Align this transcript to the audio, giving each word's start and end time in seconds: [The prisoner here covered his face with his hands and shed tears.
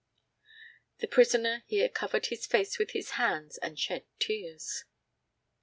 [The 0.97 1.07
prisoner 1.07 1.61
here 1.67 1.87
covered 1.87 2.25
his 2.25 2.47
face 2.47 2.79
with 2.79 2.89
his 2.93 3.11
hands 3.21 3.59
and 3.59 3.77
shed 3.79 4.07
tears. 4.17 4.83